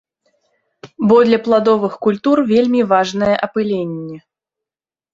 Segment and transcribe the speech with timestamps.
[1.11, 4.17] Бо для пладовых культур вельмі важнае апыленне.